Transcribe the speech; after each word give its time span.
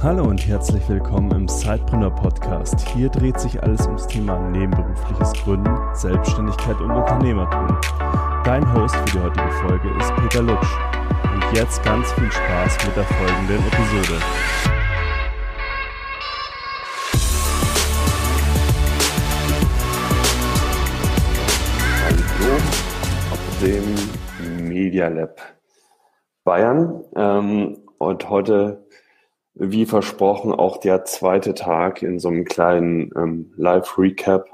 Hallo 0.00 0.22
und 0.22 0.46
herzlich 0.46 0.88
willkommen 0.88 1.28
im 1.32 1.48
Sidepreneur 1.48 2.14
Podcast. 2.14 2.88
Hier 2.90 3.08
dreht 3.08 3.40
sich 3.40 3.60
alles 3.60 3.84
ums 3.86 4.06
Thema 4.06 4.38
nebenberufliches 4.50 5.32
Gründen, 5.42 5.76
Selbstständigkeit 5.92 6.80
und 6.80 6.92
Unternehmertum. 6.92 7.66
Dein 8.44 8.62
Host 8.74 8.94
für 8.94 9.18
die 9.18 9.18
heutige 9.18 9.50
Folge 9.50 9.88
ist 9.98 10.14
Peter 10.14 10.42
Lutsch. 10.42 10.68
Und 11.34 11.42
jetzt 11.52 11.82
ganz 11.82 12.12
viel 12.12 12.30
Spaß 12.30 12.86
mit 12.86 12.96
der 12.96 13.02
folgenden 13.06 13.58
Episode. 13.66 14.20
Hallo 22.04 22.54
auf 23.32 23.40
dem 23.60 24.68
Media 24.68 25.08
Lab 25.08 25.40
Bayern. 26.44 27.02
Ähm, 27.16 27.78
und 27.98 28.30
heute 28.30 28.87
wie 29.58 29.86
versprochen 29.86 30.52
auch 30.52 30.78
der 30.78 31.04
zweite 31.04 31.54
Tag 31.54 32.02
in 32.02 32.18
so 32.18 32.28
einem 32.28 32.44
kleinen 32.44 33.10
ähm, 33.16 33.52
Live-Recap. 33.56 34.48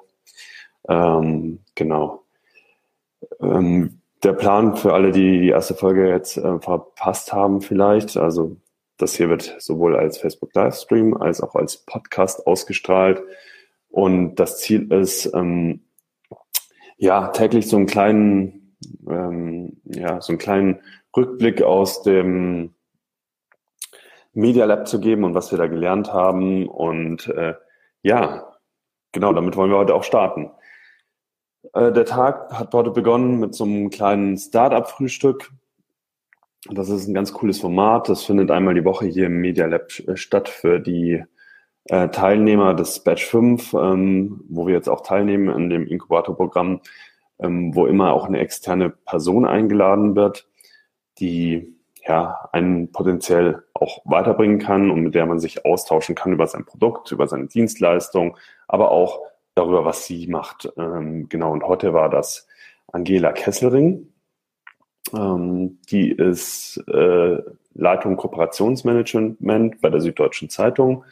Ähm, 0.88 1.60
genau. 1.74 2.24
Ähm, 3.40 4.00
der 4.22 4.32
Plan 4.32 4.76
für 4.76 4.94
alle, 4.94 5.12
die 5.12 5.40
die 5.40 5.48
erste 5.50 5.74
Folge 5.74 6.08
jetzt 6.08 6.38
äh, 6.38 6.58
verpasst 6.58 7.32
haben 7.32 7.60
vielleicht, 7.60 8.16
also 8.16 8.56
das 8.96 9.14
hier 9.16 9.28
wird 9.28 9.56
sowohl 9.58 9.96
als 9.96 10.18
Facebook 10.18 10.54
Livestream 10.54 11.14
als 11.14 11.40
auch 11.40 11.54
als 11.54 11.78
Podcast 11.78 12.46
ausgestrahlt. 12.46 13.22
Und 13.90 14.36
das 14.36 14.58
Ziel 14.58 14.90
ist, 14.92 15.32
ähm, 15.34 15.84
ja, 16.96 17.28
täglich 17.28 17.68
so 17.68 17.76
einen 17.76 17.86
kleinen, 17.86 18.76
ähm, 19.08 19.80
ja, 19.84 20.20
so 20.20 20.32
einen 20.32 20.38
kleinen 20.38 20.80
Rückblick 21.16 21.62
aus 21.62 22.02
dem 22.02 22.74
Media 24.34 24.64
Lab 24.64 24.86
zu 24.86 25.00
geben 25.00 25.24
und 25.24 25.34
was 25.34 25.50
wir 25.50 25.58
da 25.58 25.66
gelernt 25.66 26.12
haben. 26.12 26.68
Und 26.68 27.28
äh, 27.28 27.54
ja, 28.02 28.52
genau, 29.12 29.32
damit 29.32 29.56
wollen 29.56 29.70
wir 29.70 29.78
heute 29.78 29.94
auch 29.94 30.04
starten. 30.04 30.50
Äh, 31.72 31.92
der 31.92 32.04
Tag 32.04 32.52
hat 32.52 32.74
heute 32.74 32.90
begonnen 32.90 33.40
mit 33.40 33.54
so 33.54 33.64
einem 33.64 33.90
kleinen 33.90 34.36
Startup-Frühstück. 34.36 35.50
Das 36.70 36.88
ist 36.88 37.06
ein 37.06 37.14
ganz 37.14 37.32
cooles 37.32 37.60
Format. 37.60 38.08
Das 38.08 38.24
findet 38.24 38.50
einmal 38.50 38.74
die 38.74 38.84
Woche 38.84 39.06
hier 39.06 39.26
im 39.26 39.40
Media 39.40 39.66
Lab 39.66 39.90
äh, 40.06 40.16
statt 40.16 40.48
für 40.48 40.80
die 40.80 41.22
äh, 41.86 42.08
Teilnehmer 42.08 42.74
des 42.74 43.00
Batch 43.00 43.26
5, 43.26 43.74
ähm, 43.74 44.44
wo 44.48 44.66
wir 44.66 44.74
jetzt 44.74 44.88
auch 44.88 45.02
teilnehmen 45.02 45.54
in 45.54 45.70
dem 45.70 45.86
Inkubatorprogramm, 45.86 46.80
ähm, 47.38 47.74
wo 47.74 47.86
immer 47.86 48.12
auch 48.12 48.26
eine 48.26 48.38
externe 48.38 48.90
Person 48.90 49.44
eingeladen 49.44 50.16
wird, 50.16 50.48
die 51.18 51.76
ja, 52.06 52.48
einen 52.52 52.92
potenziell 52.92 53.62
auch 53.72 54.02
weiterbringen 54.04 54.58
kann 54.58 54.90
und 54.90 55.02
mit 55.02 55.14
der 55.14 55.26
man 55.26 55.38
sich 55.38 55.64
austauschen 55.64 56.14
kann 56.14 56.32
über 56.32 56.46
sein 56.46 56.64
Produkt, 56.64 57.10
über 57.12 57.26
seine 57.26 57.46
Dienstleistung, 57.46 58.36
aber 58.68 58.90
auch 58.90 59.20
darüber, 59.54 59.84
was 59.84 60.04
sie 60.04 60.26
macht. 60.26 60.70
Ähm, 60.76 61.28
genau, 61.28 61.52
und 61.52 61.64
heute 61.64 61.94
war 61.94 62.10
das 62.10 62.46
Angela 62.92 63.32
Kesselring. 63.32 64.12
Ähm, 65.14 65.78
die 65.90 66.10
ist 66.10 66.82
äh, 66.88 67.38
Leitung 67.74 68.16
Kooperationsmanagement 68.16 69.80
bei 69.80 69.90
der 69.90 70.00
Süddeutschen 70.00 70.50
Zeitung 70.50 71.04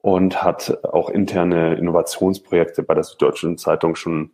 und 0.00 0.42
hat 0.42 0.84
auch 0.84 1.10
interne 1.10 1.74
Innovationsprojekte 1.76 2.82
bei 2.82 2.94
der 2.94 3.04
Süddeutschen 3.04 3.58
Zeitung 3.58 3.96
schon 3.96 4.30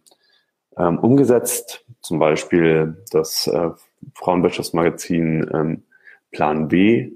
ähm, 0.77 0.99
umgesetzt. 0.99 1.85
Zum 2.01 2.19
Beispiel 2.19 3.03
das 3.11 3.47
äh, 3.47 3.71
Frauenwirtschaftsmagazin 4.15 5.51
ähm, 5.53 5.83
Plan 6.31 6.69
B 6.69 7.13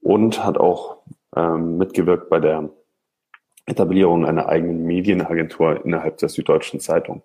und 0.00 0.44
hat 0.44 0.58
auch 0.58 0.98
ähm, 1.36 1.76
mitgewirkt 1.76 2.28
bei 2.30 2.40
der 2.40 2.70
Etablierung 3.66 4.26
einer 4.26 4.48
eigenen 4.48 4.84
Medienagentur 4.84 5.84
innerhalb 5.84 6.18
der 6.18 6.28
Süddeutschen 6.28 6.80
Zeitung. 6.80 7.22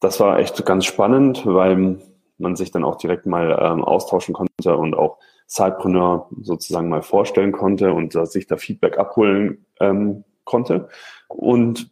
Das 0.00 0.20
war 0.20 0.38
echt 0.38 0.64
ganz 0.64 0.84
spannend, 0.84 1.44
weil 1.46 1.98
man 2.38 2.56
sich 2.56 2.70
dann 2.70 2.84
auch 2.84 2.96
direkt 2.96 3.26
mal 3.26 3.56
ähm, 3.60 3.84
austauschen 3.84 4.34
konnte 4.34 4.76
und 4.76 4.94
auch 4.94 5.18
Sidepreneur 5.46 6.28
sozusagen 6.40 6.88
mal 6.88 7.02
vorstellen 7.02 7.52
konnte 7.52 7.92
und 7.92 8.12
sich 8.26 8.46
da 8.46 8.56
Feedback 8.56 8.98
abholen 8.98 9.66
ähm, 9.80 10.24
konnte. 10.44 10.88
Und 11.28 11.90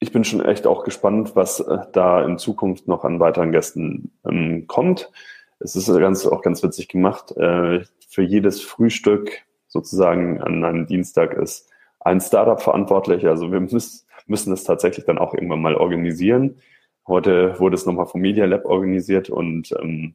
ich 0.00 0.12
bin 0.12 0.24
schon 0.24 0.44
echt 0.44 0.66
auch 0.66 0.84
gespannt, 0.84 1.34
was 1.34 1.60
äh, 1.60 1.78
da 1.92 2.24
in 2.24 2.38
Zukunft 2.38 2.86
noch 2.86 3.04
an 3.04 3.20
weiteren 3.20 3.52
Gästen 3.52 4.12
ähm, 4.24 4.66
kommt. 4.66 5.10
Es 5.58 5.74
ist 5.74 5.88
ganz, 5.88 6.26
auch 6.26 6.42
ganz 6.42 6.62
witzig 6.62 6.88
gemacht. 6.88 7.36
Äh, 7.36 7.84
für 8.08 8.22
jedes 8.22 8.62
Frühstück 8.62 9.42
sozusagen 9.66 10.40
an 10.40 10.64
einem 10.64 10.86
Dienstag 10.86 11.34
ist 11.34 11.68
ein 12.00 12.20
Startup 12.20 12.60
verantwortlich. 12.60 13.26
Also 13.26 13.50
wir 13.50 13.60
müssen, 13.60 14.06
müssen 14.26 14.50
das 14.50 14.64
tatsächlich 14.64 15.04
dann 15.04 15.18
auch 15.18 15.34
irgendwann 15.34 15.62
mal 15.62 15.74
organisieren. 15.74 16.60
Heute 17.06 17.58
wurde 17.58 17.74
es 17.74 17.86
nochmal 17.86 18.06
vom 18.06 18.20
Media 18.20 18.44
Lab 18.44 18.66
organisiert 18.66 19.30
und 19.30 19.74
ähm, 19.80 20.14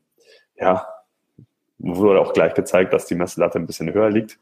ja, 0.55 0.87
wurde 1.79 2.21
auch 2.21 2.33
gleich 2.33 2.53
gezeigt, 2.53 2.93
dass 2.93 3.05
die 3.05 3.15
Messlatte 3.15 3.59
ein 3.59 3.65
bisschen 3.67 3.93
höher 3.93 4.09
liegt, 4.09 4.39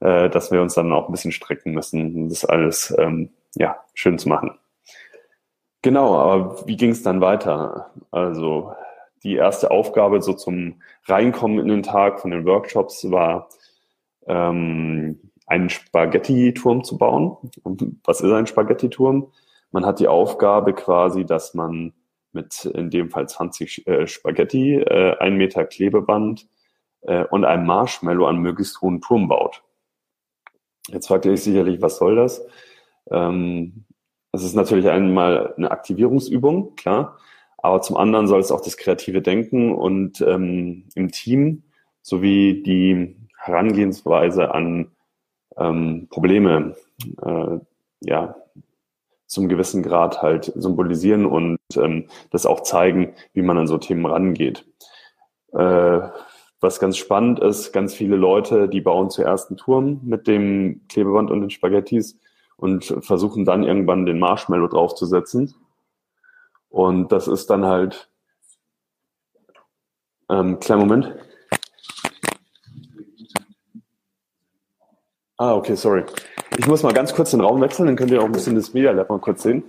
äh, 0.00 0.30
dass 0.30 0.50
wir 0.50 0.62
uns 0.62 0.74
dann 0.74 0.92
auch 0.92 1.08
ein 1.08 1.12
bisschen 1.12 1.32
strecken 1.32 1.72
müssen, 1.72 2.28
das 2.28 2.44
alles 2.44 2.94
ähm, 2.98 3.30
ja 3.54 3.76
schön 3.94 4.18
zu 4.18 4.28
machen. 4.28 4.52
Genau, 5.82 6.16
aber 6.16 6.66
wie 6.66 6.76
ging 6.76 6.90
es 6.90 7.02
dann 7.02 7.20
weiter? 7.20 7.92
Also 8.10 8.72
die 9.22 9.34
erste 9.34 9.70
Aufgabe 9.70 10.20
so 10.22 10.32
zum 10.32 10.82
Reinkommen 11.04 11.58
in 11.58 11.68
den 11.68 11.82
Tag 11.82 12.20
von 12.20 12.30
den 12.30 12.44
Workshops 12.44 13.10
war, 13.10 13.48
ähm, 14.26 15.20
einen 15.46 15.70
Spaghetti-Turm 15.70 16.84
zu 16.84 16.98
bauen. 16.98 17.36
Was 18.04 18.20
ist 18.20 18.30
ein 18.30 18.46
Spaghetti-Turm? 18.46 19.32
Man 19.70 19.86
hat 19.86 20.00
die 20.00 20.08
Aufgabe 20.08 20.74
quasi, 20.74 21.24
dass 21.24 21.54
man 21.54 21.94
mit 22.32 22.64
in 22.66 22.90
dem 22.90 23.10
Fall 23.10 23.28
20 23.28 23.86
äh, 23.86 24.06
Spaghetti, 24.06 24.74
äh, 24.74 25.16
ein 25.18 25.36
Meter 25.36 25.64
Klebeband 25.64 26.46
äh, 27.02 27.24
und 27.24 27.44
einem 27.44 27.66
Marshmallow 27.66 28.26
einen 28.26 28.40
möglichst 28.40 28.80
hohen 28.80 29.00
Turm 29.00 29.28
baut. 29.28 29.62
Jetzt 30.88 31.08
fragt 31.08 31.24
ihr 31.24 31.32
euch 31.32 31.42
sicherlich, 31.42 31.80
was 31.80 31.98
soll 31.98 32.16
das? 32.16 32.44
Ähm, 33.10 33.84
es 34.32 34.42
ist 34.42 34.54
natürlich 34.54 34.88
einmal 34.88 35.54
eine 35.56 35.70
Aktivierungsübung, 35.70 36.74
klar. 36.76 37.18
Aber 37.56 37.82
zum 37.82 37.96
anderen 37.96 38.28
soll 38.28 38.40
es 38.40 38.52
auch 38.52 38.60
das 38.60 38.76
kreative 38.76 39.20
Denken 39.20 39.74
und 39.74 40.20
ähm, 40.20 40.84
im 40.94 41.10
Team 41.10 41.64
sowie 42.02 42.62
die 42.62 43.16
Herangehensweise 43.36 44.54
an 44.54 44.92
ähm, 45.56 46.06
Probleme 46.10 46.76
äh, 47.22 47.58
ja 48.00 48.36
zum 49.26 49.48
gewissen 49.48 49.82
Grad 49.82 50.22
halt 50.22 50.52
symbolisieren 50.56 51.26
und 51.26 51.58
ähm, 51.76 52.06
das 52.30 52.46
auch 52.46 52.62
zeigen, 52.62 53.14
wie 53.34 53.42
man 53.42 53.58
an 53.58 53.66
so 53.66 53.76
Themen 53.76 54.06
rangeht. 54.06 54.64
Äh, 55.52 56.00
was 56.60 56.80
ganz 56.80 56.96
spannend 56.96 57.38
ist, 57.38 57.72
ganz 57.72 57.94
viele 57.94 58.16
Leute, 58.16 58.68
die 58.68 58.80
bauen 58.80 59.10
zuerst 59.10 59.50
einen 59.50 59.58
Turm 59.58 60.00
mit 60.02 60.26
dem 60.26 60.82
Klebeband 60.88 61.30
und 61.30 61.40
den 61.40 61.50
Spaghettis 61.50 62.18
und 62.58 62.84
versuchen 63.00 63.44
dann 63.44 63.62
irgendwann 63.62 64.04
den 64.04 64.18
Marshmallow 64.18 64.66
draufzusetzen 64.66 65.54
und 66.68 67.12
das 67.12 67.28
ist 67.28 67.48
dann 67.48 67.64
halt, 67.64 68.10
ähm, 70.28 70.60
kleinen 70.60 70.80
Moment. 70.80 71.14
Ah, 75.38 75.54
okay, 75.54 75.76
sorry. 75.76 76.04
Ich 76.56 76.66
muss 76.66 76.82
mal 76.82 76.92
ganz 76.92 77.14
kurz 77.14 77.30
den 77.30 77.40
Raum 77.40 77.60
wechseln, 77.60 77.86
dann 77.86 77.96
könnt 77.96 78.10
ihr 78.10 78.20
auch 78.20 78.26
ein 78.26 78.32
bisschen 78.32 78.56
das 78.56 78.74
Media 78.74 78.90
Lab 78.90 79.08
mal 79.08 79.20
kurz 79.20 79.44
sehen. 79.44 79.62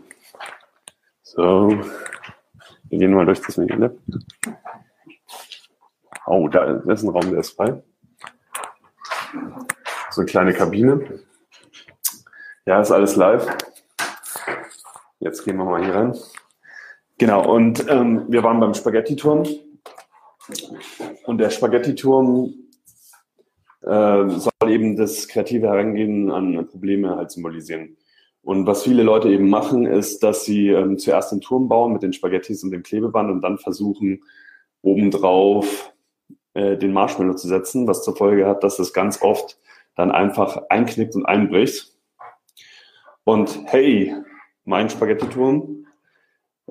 So, 1.21 1.69
wir 2.89 2.97
gehen 2.97 3.13
mal 3.13 3.25
durch 3.25 3.39
das 3.41 3.57
Media 3.57 3.75
Lab. 3.75 3.93
Oh, 6.25 6.47
da 6.47 6.63
ist 6.63 7.03
ein 7.03 7.09
Raum, 7.09 7.29
der 7.29 7.39
ist 7.39 7.51
frei. 7.51 7.83
So 10.09 10.21
eine 10.21 10.25
kleine 10.29 10.53
Kabine. 10.53 11.21
Ja, 12.69 12.79
ist 12.81 12.91
alles 12.91 13.15
live. 13.15 13.47
Jetzt 15.19 15.43
gehen 15.43 15.57
wir 15.57 15.65
mal 15.65 15.83
hier 15.83 15.95
rein. 15.95 16.15
Genau, 17.17 17.51
und 17.51 17.83
ähm, 17.89 18.25
wir 18.27 18.43
waren 18.43 18.59
beim 18.59 18.75
Spaghetti-Turm. 18.75 19.43
Und 21.25 21.39
der 21.39 21.49
Spaghetti-Turm 21.49 22.53
äh, 23.81 24.29
soll 24.29 24.51
eben 24.67 24.95
das 24.97 25.27
kreative 25.27 25.65
Herangehen 25.65 26.29
an 26.29 26.67
Probleme 26.67 27.15
halt 27.15 27.31
symbolisieren. 27.31 27.97
Und 28.43 28.67
was 28.67 28.83
viele 28.83 29.01
Leute 29.01 29.29
eben 29.29 29.49
machen, 29.49 29.87
ist, 29.87 30.21
dass 30.21 30.45
sie 30.45 30.69
ähm, 30.69 30.99
zuerst 30.99 31.31
den 31.31 31.41
Turm 31.41 31.69
bauen 31.69 31.91
mit 31.91 32.03
den 32.03 32.13
Spaghettis 32.13 32.63
und 32.63 32.69
dem 32.69 32.83
Klebeband 32.83 33.31
und 33.31 33.41
dann 33.41 33.57
versuchen, 33.57 34.21
obendrauf 34.83 35.91
äh, 36.53 36.77
den 36.77 36.93
Marshmallow 36.93 37.33
zu 37.33 37.47
setzen, 37.47 37.87
was 37.87 38.03
zur 38.03 38.15
Folge 38.15 38.45
hat, 38.45 38.63
dass 38.63 38.77
es 38.77 38.93
ganz 38.93 39.23
oft 39.23 39.57
dann 39.95 40.11
einfach 40.11 40.61
einknickt 40.69 41.15
und 41.15 41.25
einbricht. 41.25 41.95
Und 43.23 43.59
hey, 43.65 44.15
mein 44.65 44.89
Spaghetti-Turm 44.89 45.85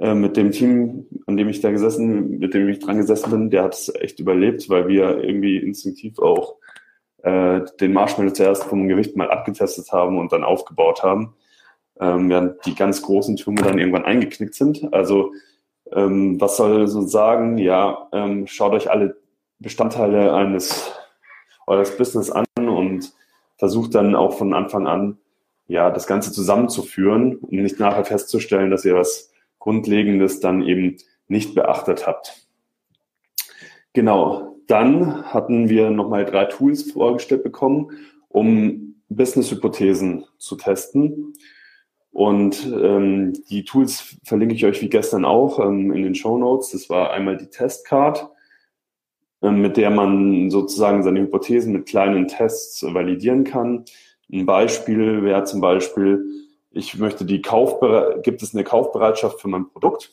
äh, 0.01 0.15
mit 0.15 0.37
dem 0.37 0.51
Team, 0.53 1.07
an 1.27 1.37
dem 1.37 1.49
ich 1.49 1.61
da 1.61 1.71
gesessen, 1.71 2.39
mit 2.39 2.55
dem 2.55 2.69
ich 2.69 2.79
dran 2.79 2.99
gesessen 2.99 3.31
bin, 3.31 3.51
der 3.51 3.65
hat 3.65 3.75
es 3.75 3.93
echt 3.95 4.21
überlebt, 4.21 4.69
weil 4.69 4.89
wir 4.89 5.23
irgendwie 5.23 5.59
instinktiv 5.59 6.19
auch 6.19 6.57
äh, 7.23 7.63
den 7.81 7.93
Marshmallow 7.93 8.33
zuerst 8.33 8.65
vom 8.65 8.89
Gewicht 8.89 9.17
mal 9.17 9.31
abgetestet 9.31 9.91
haben 9.93 10.19
und 10.19 10.33
dann 10.33 10.45
aufgebaut 10.45 11.03
haben, 11.03 11.35
ähm, 12.01 12.31
ja, 12.31 12.41
die 12.65 12.75
ganz 12.75 13.03
großen 13.03 13.37
Türme 13.37 13.63
dann 13.63 13.79
irgendwann 13.79 14.05
eingeknickt 14.05 14.55
sind. 14.55 14.93
Also 14.93 15.33
ähm, 15.93 16.41
was 16.41 16.57
soll 16.57 16.87
so 16.87 17.03
sagen? 17.03 17.59
Ja, 17.59 18.09
ähm, 18.13 18.47
schaut 18.47 18.73
euch 18.73 18.91
alle 18.91 19.17
Bestandteile 19.59 20.33
eines 20.33 20.93
eures 21.67 21.97
Business 21.97 22.31
an 22.31 22.47
und 22.57 23.13
versucht 23.57 23.95
dann 23.95 24.15
auch 24.15 24.39
von 24.39 24.55
Anfang 24.55 24.87
an 24.87 25.19
ja 25.69 25.91
das 25.91 26.07
Ganze 26.07 26.33
zusammenzuführen, 26.33 27.37
um 27.37 27.63
nicht 27.63 27.79
nachher 27.79 28.05
festzustellen, 28.05 28.71
dass 28.71 28.85
ihr 28.85 28.95
was 28.95 29.31
Grundlegendes 29.59 30.41
dann 30.41 30.63
eben 30.63 30.97
nicht 31.29 31.55
beachtet 31.55 32.07
habt. 32.07 32.49
Genau, 33.93 34.57
dann 34.67 35.25
hatten 35.25 35.69
wir 35.69 35.91
nochmal 35.91 36.25
drei 36.25 36.47
Tools 36.47 36.91
vorgestellt 36.93 37.43
bekommen, 37.43 37.91
um 38.29 38.97
Business-Hypothesen 39.09 40.25
zu 40.39 40.57
testen. 40.57 41.35
Und 42.11 42.67
ähm, 42.67 43.35
die 43.49 43.65
Tools 43.65 44.17
verlinke 44.25 44.55
ich 44.55 44.65
euch 44.65 44.83
wie 44.83 44.89
gestern 44.89 45.25
auch 45.25 45.59
ähm, 45.61 45.93
in 45.93 46.03
den 46.03 46.15
Show 46.15 46.39
Notes. 46.39 46.71
Das 46.71 46.91
war 46.91 47.13
einmal 47.13 47.37
die 47.37 47.49
Testcard, 47.49 48.29
ähm, 49.43 49.61
mit 49.61 49.77
der 49.77 49.91
man 49.91 50.51
sozusagen 50.51 51.03
seine 51.03 51.21
Hypothesen 51.21 51.73
mit 51.73 51.87
kleinen 51.87 52.27
Tests 52.27 52.83
validieren 52.83 53.45
kann. 53.45 53.85
Ein 54.33 54.47
Beispiel 54.47 55.23
wäre 55.23 55.45
zum 55.45 55.61
Beispiel, 55.61 56.25
ich 56.71 56.99
möchte 56.99 57.25
die 57.25 57.43
Kaufbere 57.43 58.21
gibt 58.23 58.43
es 58.43 58.55
eine 58.55 58.65
Kaufbereitschaft 58.65 59.41
für 59.41 59.49
mein 59.49 59.69
Produkt? 59.71 60.13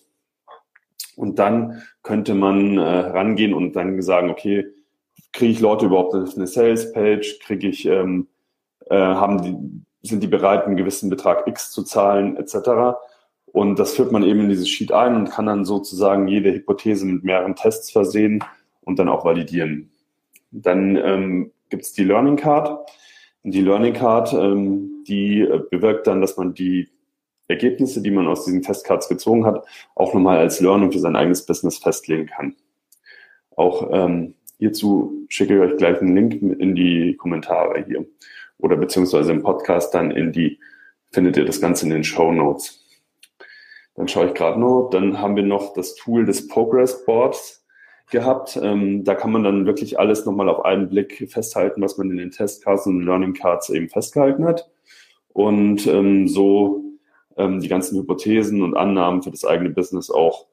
Und 1.16 1.40
dann 1.40 1.82
könnte 2.04 2.34
man 2.34 2.78
äh, 2.78 2.82
rangehen 2.82 3.54
und 3.54 3.76
dann 3.76 4.02
sagen, 4.02 4.30
okay, 4.30 4.68
kriege 5.32 5.52
ich 5.52 5.60
Leute 5.60 5.86
überhaupt 5.86 6.14
auf 6.14 6.36
eine 6.36 6.48
Sales-Page? 6.48 7.40
Kriege 7.40 7.68
ich, 7.68 7.86
ähm, 7.86 8.28
äh, 8.90 8.96
haben 8.96 9.42
die, 9.42 10.08
sind 10.08 10.24
die 10.24 10.28
bereit, 10.28 10.66
einen 10.66 10.78
gewissen 10.78 11.10
Betrag 11.10 11.48
X 11.48 11.72
zu 11.72 11.84
zahlen, 11.84 12.38
etc. 12.38 12.98
Und 13.46 13.80
das 13.80 13.94
führt 13.94 14.12
man 14.12 14.24
eben 14.24 14.42
in 14.42 14.50
dieses 14.50 14.70
Sheet 14.70 14.92
ein 14.92 15.16
und 15.16 15.30
kann 15.30 15.46
dann 15.46 15.66
sozusagen 15.66 16.28
jede 16.28 16.54
Hypothese 16.54 17.06
mit 17.06 17.24
mehreren 17.24 17.56
Tests 17.56 17.92
versehen 17.92 18.44
und 18.82 19.00
dann 19.00 19.10
auch 19.10 19.26
validieren. 19.26 19.92
Dann 20.52 20.96
ähm, 20.98 21.52
gibt 21.70 21.84
es 21.84 21.94
die 21.94 22.04
Learning 22.04 22.36
Card. 22.36 22.90
Die 23.48 23.62
Learning 23.62 23.94
Card, 23.94 24.34
ähm, 24.34 25.04
die 25.08 25.42
äh, 25.42 25.62
bewirkt 25.70 26.08
dann, 26.08 26.20
dass 26.20 26.36
man 26.36 26.56
die 26.56 26.90
Ergebnisse, 27.48 28.02
die 28.02 28.10
man 28.10 28.28
aus 28.28 28.44
diesen 28.44 28.64
Testcards 28.64 29.08
gezogen 29.08 29.46
hat, 29.46 29.64
auch 29.94 30.16
nochmal 30.16 30.40
als 30.40 30.60
Learning 30.62 30.92
für 30.92 30.98
sein 30.98 31.16
eigenes 31.16 31.46
Business 31.46 31.78
festlegen 31.78 32.26
kann. 32.26 32.56
Auch 33.56 33.90
ähm, 33.92 34.34
hierzu 34.58 35.28
schicke 35.30 35.56
ich 35.56 35.62
euch 35.62 35.78
gleich 35.78 36.02
einen 36.02 36.16
Link 36.16 36.42
in 36.60 36.74
die 36.74 37.16
Kommentare 37.18 37.86
hier 37.86 38.04
oder 38.58 38.78
beziehungsweise 38.78 39.32
im 39.32 39.44
Podcast 39.44 39.94
dann 39.94 40.10
in 40.10 40.32
die, 40.32 40.60
findet 41.12 41.38
ihr 41.38 41.46
das 41.46 41.62
Ganze 41.62 41.86
in 41.86 41.92
den 41.92 42.04
Show 42.04 42.32
Notes. 42.32 42.84
Dann 43.94 44.08
schaue 44.08 44.28
ich 44.28 44.34
gerade 44.34 44.60
nur, 44.60 44.90
dann 44.90 45.20
haben 45.20 45.36
wir 45.36 45.44
noch 45.44 45.74
das 45.74 45.94
Tool 45.94 46.26
des 46.26 46.48
Progress 46.48 47.06
Boards 47.06 47.65
gehabt. 48.10 48.60
Ähm, 48.62 49.04
da 49.04 49.16
kann 49.16 49.32
man 49.32 49.44
dann 49.44 49.66
wirklich 49.66 50.00
alles 50.00 50.26
nochmal 50.26 50.50
auf 50.50 50.64
einen 50.66 50.90
Blick 50.90 51.30
festhalten, 51.32 51.82
was 51.82 51.98
man 51.98 52.12
in 52.12 52.18
den 52.18 52.32
Testcards 52.32 52.88
und 52.88 53.02
Learning 53.02 53.34
Cards 53.34 53.70
eben 53.70 53.90
festgehalten 53.90 54.46
hat. 54.46 54.70
Und 55.34 55.86
ähm, 55.88 56.28
so 56.28 56.84
ähm, 57.38 57.60
die 57.60 57.68
ganzen 57.68 58.00
Hypothesen 58.00 58.62
und 58.62 58.76
Annahmen 58.76 59.24
für 59.24 59.32
das 59.32 59.46
eigene 59.46 59.70
Business 59.70 60.10
auch 60.10 60.48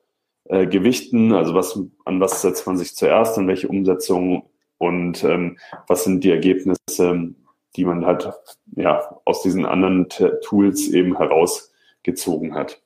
äh, 0.45 0.67
gewichten. 0.67 1.33
Also 1.33 1.55
was, 1.55 1.79
an 2.05 2.21
was 2.21 2.43
setzt 2.43 2.67
man 2.67 2.77
sich 2.77 2.97
zuerst, 2.97 3.39
an 3.39 3.49
welche 3.49 3.69
Umsetzung 3.69 4.49
und 4.79 5.23
ähm, 5.25 5.59
was 5.87 6.05
sind 6.05 6.25
die 6.25 6.31
Ergebnisse, 6.31 7.35
die 7.77 7.85
man 7.85 8.05
halt 8.05 8.31
ja, 8.75 9.21
aus 9.25 9.43
diesen 9.43 9.65
anderen 9.65 10.09
Tools 10.43 10.89
eben 10.89 11.17
herausgezogen 11.17 12.55
hat. 12.55 12.82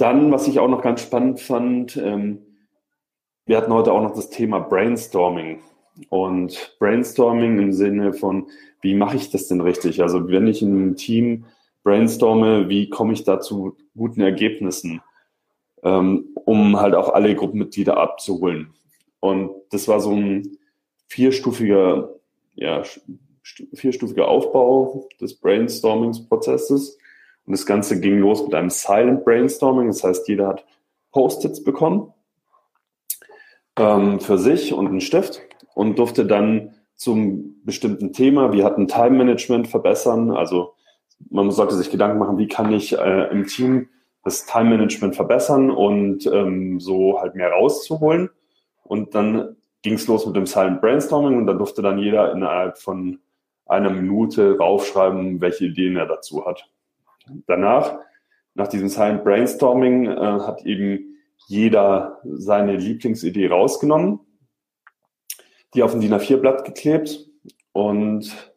Dann, 0.00 0.32
was 0.32 0.48
ich 0.48 0.58
auch 0.58 0.68
noch 0.68 0.82
ganz 0.82 1.02
spannend 1.02 1.40
fand, 1.40 1.96
ähm, 1.96 2.38
wir 3.46 3.56
hatten 3.56 3.72
heute 3.72 3.92
auch 3.92 4.02
noch 4.02 4.14
das 4.14 4.30
Thema 4.30 4.60
Brainstorming. 4.60 5.60
Und 6.08 6.76
Brainstorming 6.78 7.58
im 7.58 7.72
Sinne 7.72 8.12
von, 8.12 8.46
wie 8.80 8.94
mache 8.94 9.16
ich 9.16 9.30
das 9.30 9.48
denn 9.48 9.60
richtig? 9.60 10.00
Also 10.02 10.28
wenn 10.28 10.46
ich 10.46 10.62
in 10.62 10.74
einem 10.74 10.96
Team 10.96 11.44
brainstorme, 11.82 12.68
wie 12.68 12.88
komme 12.88 13.12
ich 13.12 13.24
da 13.24 13.40
zu 13.40 13.76
guten 13.96 14.20
Ergebnissen, 14.20 15.02
ähm, 15.82 16.28
um 16.44 16.80
halt 16.80 16.94
auch 16.94 17.10
alle 17.10 17.34
Gruppenmitglieder 17.34 17.96
abzuholen. 17.96 18.72
Und 19.18 19.50
das 19.70 19.88
war 19.88 20.00
so 20.00 20.12
ein 20.12 20.56
vierstufiger 21.08 22.10
ja, 22.54 22.82
vierstufiger 23.74 24.28
Aufbau 24.28 25.08
des 25.20 25.34
Brainstorming-Prozesses. 25.40 26.98
Und 27.46 27.52
das 27.52 27.66
Ganze 27.66 28.00
ging 28.00 28.18
los 28.18 28.44
mit 28.44 28.54
einem 28.54 28.70
Silent 28.70 29.24
Brainstorming. 29.24 29.88
Das 29.88 30.04
heißt, 30.04 30.28
jeder 30.28 30.48
hat 30.48 30.64
Post-its 31.12 31.64
bekommen 31.64 32.12
ähm, 33.76 34.20
für 34.20 34.38
sich 34.38 34.72
und 34.72 34.86
einen 34.86 35.00
Stift 35.00 35.42
und 35.74 35.98
durfte 35.98 36.26
dann 36.26 36.74
zum 36.94 37.62
bestimmten 37.64 38.12
Thema, 38.12 38.52
wir 38.52 38.64
hatten 38.64 38.86
Time 38.86 39.16
Management 39.16 39.68
verbessern. 39.68 40.30
Also 40.30 40.74
man 41.30 41.50
sollte 41.50 41.74
sich 41.74 41.90
Gedanken 41.90 42.18
machen, 42.18 42.38
wie 42.38 42.48
kann 42.48 42.72
ich 42.72 42.96
äh, 42.96 43.30
im 43.30 43.46
Team 43.46 43.88
das 44.22 44.44
Time 44.44 44.70
Management 44.70 45.16
verbessern 45.16 45.70
und 45.70 46.26
ähm, 46.26 46.78
so 46.78 47.20
halt 47.20 47.34
mehr 47.34 47.50
rauszuholen. 47.50 48.30
Und 48.84 49.14
dann 49.14 49.56
ging 49.82 49.94
es 49.94 50.06
los 50.06 50.26
mit 50.26 50.36
dem 50.36 50.46
Silent 50.46 50.80
Brainstorming 50.80 51.38
und 51.38 51.46
da 51.46 51.54
durfte 51.54 51.80
dann 51.80 51.98
jeder 51.98 52.32
innerhalb 52.32 52.78
von 52.78 53.18
einer 53.66 53.90
Minute 53.90 54.58
raufschreiben, 54.58 55.40
welche 55.40 55.66
Ideen 55.66 55.96
er 55.96 56.06
dazu 56.06 56.44
hat. 56.44 56.69
Danach, 57.46 57.98
nach 58.54 58.68
diesem 58.68 58.88
Silent 58.88 59.24
Brainstorming, 59.24 60.06
äh, 60.06 60.16
hat 60.16 60.64
eben 60.66 61.16
jeder 61.46 62.20
seine 62.24 62.76
Lieblingsidee 62.76 63.48
rausgenommen, 63.48 64.20
die 65.74 65.82
auf 65.82 65.94
ein 65.94 66.00
DIN 66.00 66.14
A4-Blatt 66.14 66.64
geklebt 66.64 67.26
und 67.72 68.52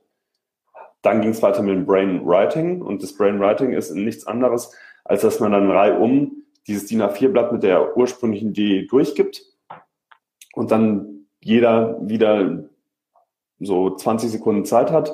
dann 1.01 1.21
ging 1.21 1.31
es 1.31 1.41
weiter 1.41 1.61
mit 1.61 1.75
dem 1.75 1.85
Brainwriting 1.85 2.81
und 2.81 3.03
das 3.03 3.15
Brainwriting 3.15 3.73
ist 3.73 3.93
nichts 3.93 4.25
anderes, 4.25 4.75
als 5.03 5.21
dass 5.21 5.39
man 5.39 5.51
dann 5.51 5.69
reihum 5.69 6.43
dieses 6.67 6.85
DIN 6.85 7.01
A4-Blatt 7.01 7.51
mit 7.51 7.63
der 7.63 7.97
ursprünglichen 7.97 8.49
Idee 8.49 8.85
durchgibt 8.87 9.43
und 10.53 10.71
dann 10.71 11.25
jeder 11.41 11.97
wieder 12.01 12.69
so 13.59 13.95
20 13.95 14.31
Sekunden 14.31 14.65
Zeit 14.65 14.91
hat, 14.91 15.13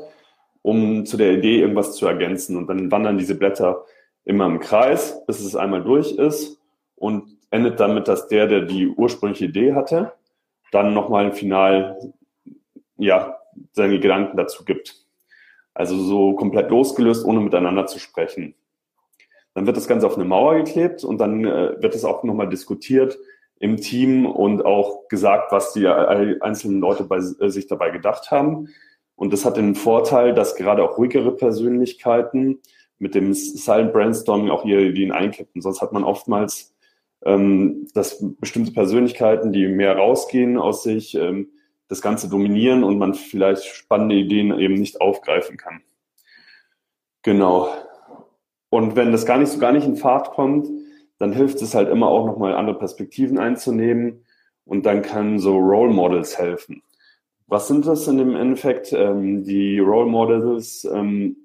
um 0.61 1.05
zu 1.05 1.17
der 1.17 1.33
Idee 1.33 1.61
irgendwas 1.61 1.95
zu 1.95 2.07
ergänzen. 2.07 2.57
Und 2.57 2.67
dann 2.67 2.91
wandern 2.91 3.17
diese 3.17 3.35
Blätter 3.35 3.85
immer 4.25 4.45
im 4.45 4.59
Kreis, 4.59 5.25
bis 5.25 5.39
es 5.39 5.55
einmal 5.55 5.83
durch 5.83 6.11
ist 6.13 6.59
und 6.95 7.37
endet 7.51 7.79
damit, 7.79 8.07
dass 8.07 8.27
der, 8.27 8.47
der 8.47 8.61
die 8.61 8.87
ursprüngliche 8.87 9.45
Idee 9.45 9.73
hatte, 9.73 10.13
dann 10.71 10.93
nochmal 10.93 11.31
final, 11.31 12.13
ja, 12.97 13.37
seine 13.71 13.99
Gedanken 13.99 14.37
dazu 14.37 14.63
gibt. 14.63 14.95
Also 15.73 15.97
so 15.97 16.35
komplett 16.35 16.69
losgelöst, 16.69 17.25
ohne 17.25 17.39
miteinander 17.39 17.85
zu 17.87 17.99
sprechen. 17.99 18.55
Dann 19.53 19.65
wird 19.65 19.77
das 19.77 19.87
Ganze 19.87 20.05
auf 20.05 20.15
eine 20.15 20.25
Mauer 20.25 20.55
geklebt 20.55 21.03
und 21.03 21.17
dann 21.19 21.45
äh, 21.45 21.81
wird 21.81 21.95
es 21.95 22.05
auch 22.05 22.23
nochmal 22.23 22.49
diskutiert, 22.49 23.17
im 23.59 23.77
Team 23.77 24.25
und 24.25 24.63
auch 24.63 25.07
gesagt, 25.09 25.51
was 25.51 25.73
die 25.73 25.87
einzelnen 25.87 26.79
Leute 26.79 27.03
bei 27.03 27.17
äh, 27.17 27.49
sich 27.49 27.67
dabei 27.67 27.89
gedacht 27.89 28.31
haben. 28.31 28.69
Und 29.19 29.33
das 29.33 29.43
hat 29.43 29.57
den 29.57 29.75
Vorteil, 29.75 30.33
dass 30.33 30.55
gerade 30.55 30.81
auch 30.81 30.97
ruhigere 30.97 31.35
Persönlichkeiten 31.35 32.61
mit 32.99 33.15
dem 33.15 33.33
Silent 33.33 33.91
Brainstorming 33.91 34.49
auch 34.49 34.63
ihre 34.63 34.83
Ideen 34.83 35.11
einkippen. 35.11 35.61
Sonst 35.61 35.81
hat 35.81 35.91
man 35.91 36.05
oftmals, 36.05 36.73
ähm, 37.25 37.89
dass 37.93 38.25
bestimmte 38.39 38.71
Persönlichkeiten, 38.71 39.51
die 39.51 39.67
mehr 39.67 39.97
rausgehen 39.97 40.57
aus 40.57 40.83
sich, 40.83 41.15
ähm, 41.15 41.49
das 41.89 42.01
Ganze 42.01 42.29
dominieren 42.29 42.85
und 42.85 42.97
man 42.97 43.13
vielleicht 43.13 43.65
spannende 43.65 44.15
Ideen 44.15 44.57
eben 44.57 44.75
nicht 44.75 45.01
aufgreifen 45.01 45.57
kann. 45.57 45.81
Genau. 47.21 47.67
Und 48.69 48.95
wenn 48.95 49.11
das 49.11 49.25
gar 49.25 49.37
nicht 49.37 49.51
so 49.51 49.59
gar 49.59 49.73
nicht 49.73 49.85
in 49.85 49.97
Fahrt 49.97 50.31
kommt, 50.31 50.69
dann 51.17 51.33
hilft 51.33 51.61
es 51.61 51.75
halt 51.75 51.89
immer 51.89 52.07
auch 52.07 52.25
nochmal 52.25 52.55
andere 52.55 52.79
Perspektiven 52.79 53.37
einzunehmen 53.37 54.23
und 54.63 54.85
dann 54.85 55.01
kann 55.01 55.39
so 55.39 55.57
Role 55.57 55.91
Models 55.91 56.37
helfen. 56.37 56.83
Was 57.49 57.67
sind 57.67 57.87
das 57.87 58.07
in 58.07 58.17
dem 58.17 58.35
Endeffekt? 58.35 58.93
Ähm, 58.93 59.43
die 59.43 59.79
Role 59.79 60.05
Models, 60.05 60.85
ähm, 60.85 61.35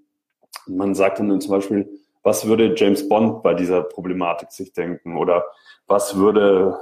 man 0.66 0.94
sagt 0.94 1.18
dann 1.18 1.40
zum 1.40 1.50
Beispiel, 1.50 1.88
was 2.22 2.46
würde 2.46 2.74
James 2.76 3.08
Bond 3.08 3.42
bei 3.42 3.54
dieser 3.54 3.82
Problematik 3.82 4.52
sich 4.52 4.72
denken 4.72 5.16
oder 5.16 5.44
was 5.86 6.16
würde 6.16 6.78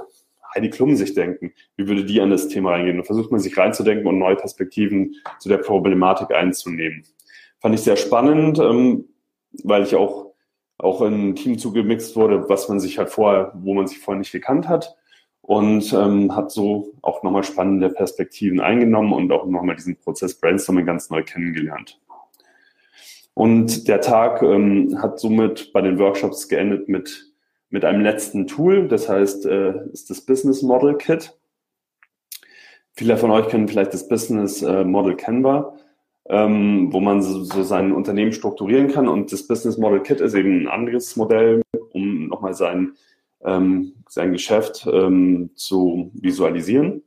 Heidi 0.53 0.69
Klum 0.69 0.95
sich 0.95 1.13
denken? 1.13 1.53
Wie 1.77 1.87
würde 1.87 2.05
die 2.05 2.21
an 2.21 2.29
das 2.29 2.49
Thema 2.49 2.71
reingehen? 2.71 2.99
Und 2.99 3.05
versucht 3.05 3.31
man 3.31 3.39
sich 3.39 3.57
reinzudenken 3.57 4.07
und 4.07 4.19
neue 4.19 4.35
Perspektiven 4.35 5.15
zu 5.39 5.49
der 5.49 5.57
Problematik 5.57 6.31
einzunehmen. 6.31 7.05
Fand 7.59 7.75
ich 7.75 7.81
sehr 7.81 7.95
spannend, 7.95 8.59
ähm, 8.59 9.05
weil 9.63 9.83
ich 9.83 9.95
auch 9.95 10.33
auch 10.77 11.01
in 11.01 11.29
ein 11.29 11.35
Team 11.35 11.57
zugemixt 11.57 12.15
wurde, 12.15 12.49
was 12.49 12.67
man 12.67 12.79
sich 12.79 12.97
halt 12.97 13.09
vorher, 13.09 13.53
wo 13.55 13.73
man 13.73 13.87
sich 13.87 13.99
vorher 13.99 14.19
nicht 14.19 14.31
gekannt 14.31 14.67
hat. 14.67 14.97
Und 15.43 15.91
ähm, 15.91 16.33
hat 16.35 16.51
so 16.51 16.93
auch 17.01 17.21
nochmal 17.21 17.43
spannende 17.43 17.89
Perspektiven 17.89 18.61
eingenommen 18.61 19.11
und 19.11 19.31
auch 19.31 19.45
nochmal 19.45 19.75
diesen 19.75 19.97
Prozess 19.97 20.39
Brainstorming 20.39 20.85
ganz 20.85 21.09
neu 21.09 21.21
kennengelernt. 21.21 21.99
Und 23.33 23.89
der 23.89 23.99
Tag 23.99 24.41
ähm, 24.41 25.01
hat 25.01 25.19
somit 25.19 25.73
bei 25.73 25.81
den 25.81 25.99
Workshops 25.99 26.47
geendet 26.47 26.87
mit, 26.87 27.33
mit 27.69 27.83
einem 27.83 28.01
letzten 28.01 28.47
Tool, 28.47 28.87
das 28.87 29.09
heißt, 29.09 29.45
äh, 29.45 29.85
ist 29.91 30.09
das 30.09 30.21
Business 30.21 30.61
Model 30.61 30.95
Kit. 30.95 31.37
Viele 32.93 33.17
von 33.17 33.31
euch 33.31 33.49
kennen 33.49 33.67
vielleicht 33.67 33.93
das 33.93 34.07
Business 34.07 34.61
äh, 34.61 34.85
Model 34.85 35.17
Canva, 35.17 35.77
ähm, 36.29 36.93
wo 36.93 37.01
man 37.01 37.21
so, 37.21 37.43
so 37.43 37.63
sein 37.63 37.91
Unternehmen 37.91 38.31
strukturieren 38.31 38.87
kann. 38.87 39.09
Und 39.09 39.33
das 39.33 39.45
Business 39.45 39.77
Model 39.77 39.99
Kit 39.99 40.21
ist 40.21 40.35
eben 40.35 40.61
ein 40.61 40.67
anderes 40.69 41.17
Modell, 41.17 41.63
um 41.91 42.27
nochmal 42.27 42.53
sein 42.53 42.93
ähm, 43.45 43.93
sein 44.09 44.31
Geschäft 44.31 44.87
ähm, 44.91 45.51
zu 45.55 46.11
visualisieren. 46.13 47.03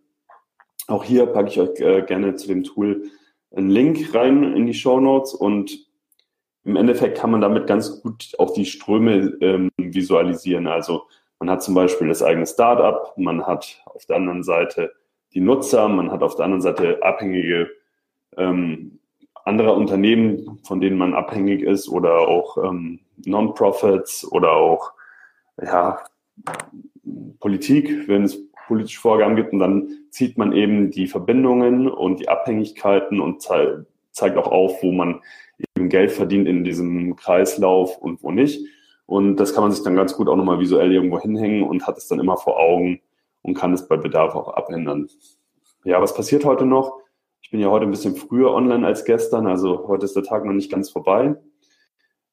Auch 0.88 1.04
hier 1.04 1.26
packe 1.26 1.48
ich 1.48 1.60
euch 1.60 1.80
äh, 1.80 2.02
gerne 2.02 2.36
zu 2.36 2.48
dem 2.48 2.64
Tool 2.64 3.10
einen 3.54 3.70
Link 3.70 4.14
rein 4.14 4.54
in 4.54 4.66
die 4.66 4.74
Show 4.74 5.00
Notes 5.00 5.34
und 5.34 5.86
im 6.64 6.76
Endeffekt 6.76 7.18
kann 7.18 7.30
man 7.30 7.40
damit 7.40 7.66
ganz 7.66 8.02
gut 8.02 8.32
auch 8.38 8.52
die 8.52 8.66
Ströme 8.66 9.36
ähm, 9.40 9.70
visualisieren. 9.76 10.66
Also 10.66 11.04
man 11.38 11.50
hat 11.50 11.62
zum 11.62 11.74
Beispiel 11.74 12.08
das 12.08 12.22
eigene 12.22 12.46
Startup, 12.46 13.16
man 13.16 13.46
hat 13.46 13.82
auf 13.86 14.04
der 14.06 14.16
anderen 14.16 14.42
Seite 14.42 14.92
die 15.32 15.40
Nutzer, 15.40 15.88
man 15.88 16.10
hat 16.10 16.22
auf 16.22 16.34
der 16.34 16.46
anderen 16.46 16.62
Seite 16.62 17.02
abhängige 17.02 17.70
ähm, 18.36 18.98
anderer 19.44 19.76
Unternehmen, 19.76 20.58
von 20.64 20.80
denen 20.80 20.98
man 20.98 21.14
abhängig 21.14 21.62
ist 21.62 21.88
oder 21.88 22.18
auch 22.18 22.56
ähm, 22.58 23.00
Non-Profits 23.24 24.30
oder 24.30 24.52
auch 24.52 24.92
ja, 25.62 26.00
Politik, 27.40 28.08
wenn 28.08 28.24
es 28.24 28.38
politische 28.66 29.00
Vorgaben 29.00 29.36
gibt 29.36 29.52
und 29.52 29.60
dann 29.60 29.88
zieht 30.10 30.38
man 30.38 30.52
eben 30.52 30.90
die 30.90 31.06
Verbindungen 31.06 31.88
und 31.88 32.20
die 32.20 32.28
Abhängigkeiten 32.28 33.20
und 33.20 33.42
ze 33.42 33.86
zeigt 34.10 34.36
auch 34.38 34.50
auf, 34.50 34.82
wo 34.82 34.92
man 34.92 35.20
eben 35.76 35.88
Geld 35.88 36.10
verdient 36.10 36.48
in 36.48 36.64
diesem 36.64 37.16
Kreislauf 37.16 37.98
und 37.98 38.22
wo 38.22 38.30
nicht. 38.30 38.66
Und 39.04 39.36
das 39.36 39.54
kann 39.54 39.62
man 39.62 39.72
sich 39.72 39.84
dann 39.84 39.94
ganz 39.94 40.16
gut 40.16 40.28
auch 40.28 40.36
nochmal 40.36 40.58
visuell 40.58 40.92
irgendwo 40.92 41.20
hinhängen 41.20 41.62
und 41.62 41.86
hat 41.86 41.96
es 41.96 42.08
dann 42.08 42.18
immer 42.18 42.36
vor 42.36 42.58
Augen 42.58 43.00
und 43.42 43.54
kann 43.54 43.72
es 43.72 43.86
bei 43.86 43.96
Bedarf 43.96 44.34
auch 44.34 44.54
abändern. 44.54 45.08
Ja, 45.84 46.00
was 46.00 46.14
passiert 46.14 46.44
heute 46.44 46.66
noch? 46.66 46.98
Ich 47.40 47.50
bin 47.50 47.60
ja 47.60 47.70
heute 47.70 47.84
ein 47.84 47.92
bisschen 47.92 48.16
früher 48.16 48.52
online 48.52 48.84
als 48.84 49.04
gestern, 49.04 49.46
also 49.46 49.86
heute 49.86 50.06
ist 50.06 50.16
der 50.16 50.24
Tag 50.24 50.44
noch 50.44 50.52
nicht 50.52 50.72
ganz 50.72 50.90
vorbei. 50.90 51.36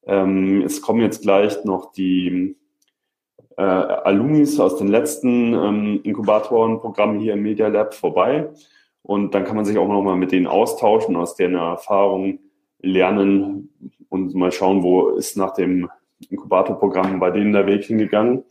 Ähm, 0.06 0.62
es 0.62 0.82
kommen 0.82 1.00
jetzt 1.00 1.22
gleich 1.22 1.64
noch 1.64 1.92
die 1.92 2.56
äh, 3.56 3.62
Alumnis 3.62 4.58
aus 4.58 4.76
den 4.76 4.88
letzten 4.88 5.54
ähm, 5.54 6.00
Inkubatorenprogrammen 6.02 7.20
hier 7.20 7.34
im 7.34 7.42
Media 7.42 7.68
Lab 7.68 7.94
vorbei. 7.94 8.50
Und 9.02 9.34
dann 9.34 9.44
kann 9.44 9.56
man 9.56 9.64
sich 9.64 9.78
auch 9.78 9.88
nochmal 9.88 10.16
mit 10.16 10.32
denen 10.32 10.46
austauschen, 10.46 11.16
aus 11.16 11.36
deren 11.36 11.54
Erfahrung 11.54 12.40
lernen 12.80 13.70
und 14.08 14.34
mal 14.34 14.52
schauen, 14.52 14.82
wo 14.82 15.10
ist 15.10 15.36
nach 15.36 15.52
dem 15.54 15.90
Inkubatorprogramm 16.30 17.20
bei 17.20 17.30
denen 17.30 17.52
der 17.52 17.66
Weg 17.66 17.84
hingegangen. 17.84 18.44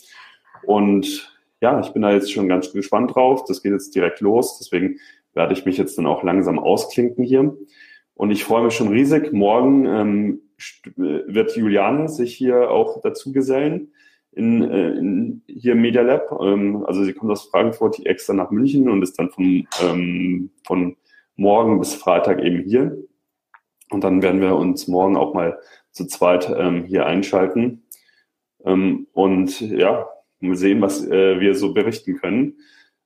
Und 0.66 1.36
ja, 1.62 1.80
ich 1.80 1.90
bin 1.90 2.02
da 2.02 2.12
jetzt 2.12 2.32
schon 2.32 2.48
ganz 2.48 2.72
gespannt 2.72 3.16
drauf. 3.16 3.46
Das 3.46 3.64
geht 3.64 3.72
jetzt 3.72 3.96
direkt 3.96 4.22
los. 4.22 4.60
Deswegen 4.60 5.00
werde 5.34 5.54
ich 5.54 5.66
mich 5.66 5.78
jetzt 5.78 5.98
dann 5.98 6.06
auch 6.06 6.24
langsam 6.24 6.60
ausklinken 6.60 7.24
hier. 7.24 7.56
Und 8.14 8.32
ich 8.32 8.44
freue 8.44 8.64
mich 8.64 8.76
schon 8.76 8.90
riesig. 8.90 9.34
Morgen 9.34 9.86
ähm, 9.86 10.42
wird 10.96 11.56
Juliane 11.56 12.10
sich 12.10 12.36
hier 12.36 12.70
auch 12.70 13.02
dazu 13.02 13.32
gesellen 13.32 13.92
in, 14.36 14.64
äh, 14.64 14.90
in 14.92 15.42
hier 15.48 15.76
Media 15.76 16.02
Lab. 16.02 16.32
Ähm, 16.42 16.86
also 16.86 17.04
sie 17.04 17.14
kommt 17.14 17.32
aus 17.32 17.50
Frankfurt 17.50 18.06
extra 18.06 18.34
nach 18.34 18.52
München 18.52 18.90
und 18.90 19.02
ist 19.02 19.18
dann 19.20 19.30
von, 19.30 19.68
ähm, 19.82 20.50
von 20.66 20.96
morgen 21.36 21.80
bis 21.80 21.94
Freitag 21.94 22.42
eben 22.42 22.64
hier. 22.64 22.98
Und 23.90 24.04
dann 24.04 24.22
werden 24.22 24.42
wir 24.42 24.56
uns 24.56 24.88
morgen 24.88 25.18
auch 25.18 25.34
mal 25.34 25.60
zu 25.92 26.06
zweit 26.08 26.52
ähm, 26.58 26.84
hier 26.84 27.06
einschalten. 27.06 27.84
Ähm, 28.66 29.08
und 29.14 29.62
ja, 29.62 30.08
mal 30.40 30.56
sehen, 30.56 30.82
was 30.82 31.06
äh, 31.08 31.40
wir 31.40 31.56
so 31.56 31.74
berichten 31.74 32.16
können. 32.18 32.58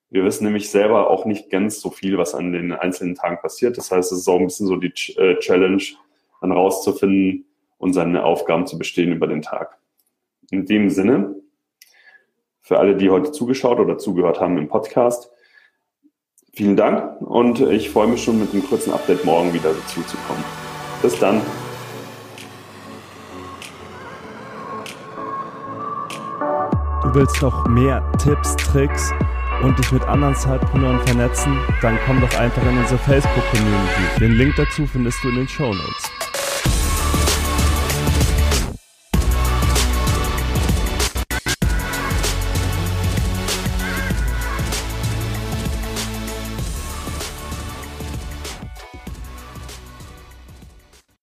Wir 0.10 0.24
wissen 0.24 0.46
nämlich 0.46 0.70
selber 0.70 1.10
auch 1.10 1.26
nicht 1.26 1.50
ganz 1.50 1.82
so 1.82 1.90
viel, 1.90 2.18
was 2.18 2.34
an 2.34 2.54
den 2.54 2.72
einzelnen 2.72 3.16
Tagen 3.16 3.40
passiert. 3.42 3.78
Das 3.78 3.92
heißt, 3.92 4.12
es 4.12 4.20
ist 4.20 4.28
auch 4.28 4.40
ein 4.40 4.46
bisschen 4.46 4.68
so 4.68 4.78
die 4.78 4.94
äh, 5.18 5.38
Challenge, 5.40 5.84
dann 6.40 6.52
rauszufinden 6.52 7.46
und 7.78 7.94
seine 7.94 8.24
Aufgaben 8.24 8.66
zu 8.66 8.78
bestehen 8.78 9.12
über 9.12 9.28
den 9.28 9.42
Tag. 9.42 9.77
In 10.50 10.66
dem 10.66 10.90
Sinne, 10.90 11.36
für 12.62 12.80
alle, 12.80 12.96
die 12.96 13.10
heute 13.10 13.32
zugeschaut 13.32 13.80
oder 13.80 13.98
zugehört 13.98 14.40
haben 14.40 14.58
im 14.58 14.70
Podcast, 14.70 15.30
vielen 16.54 16.78
Dank 16.78 17.22
und 17.22 17.60
ich 17.60 17.90
freue 17.90 18.08
mich 18.08 18.24
schon 18.24 18.40
mit 18.40 18.54
einem 18.54 18.64
kurzen 18.64 18.94
Update 18.94 19.26
morgen 19.26 19.54
wieder 19.54 19.74
dazu 19.74 20.02
zu 20.04 20.18
kommen. 20.28 20.44
Bis 21.02 21.20
dann. 21.20 21.42
Du 27.04 27.16
willst 27.16 27.42
noch 27.42 27.68
mehr 27.68 28.04
Tipps, 28.18 28.56
Tricks 28.56 29.12
und 29.64 29.78
dich 29.78 29.92
mit 29.92 30.04
anderen 30.04 30.36
Zeitpreneuren 30.36 31.00
vernetzen? 31.08 31.58
Dann 31.82 31.98
komm 32.06 32.22
doch 32.22 32.38
einfach 32.40 32.62
in 32.70 32.78
unsere 32.78 33.00
Facebook-Community. 33.00 34.20
Den 34.20 34.32
Link 34.34 34.56
dazu 34.56 34.86
findest 34.86 35.22
du 35.24 35.30
in 35.30 35.36
den 35.36 35.48
Show 35.48 35.74
Notes. 35.74 36.17